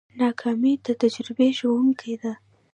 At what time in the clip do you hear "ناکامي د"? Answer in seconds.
0.19-0.87